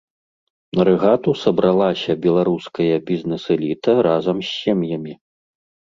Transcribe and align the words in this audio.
На 0.79 0.85
рэгату 0.89 1.33
сабралася 1.43 2.11
беларуская 2.25 2.89
бізнэс-эліта 3.11 3.91
разам 4.09 4.37
з 4.49 4.55
сем'ямі. 4.61 5.13